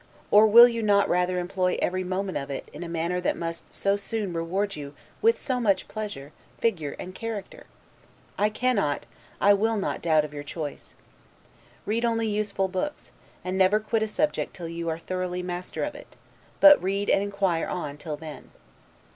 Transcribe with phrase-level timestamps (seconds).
[0.31, 3.71] Or will you not rather employ every moment of it in a manner that must
[3.71, 7.67] so soon reward you with so much pleasure, figure, and character?
[8.35, 9.05] I cannot,
[9.39, 10.95] I will not doubt of your choice.
[11.85, 13.11] Read only useful books;
[13.45, 16.15] and never quit a subject till you are thoroughly master of it,
[16.59, 18.49] but read and inquire on till then.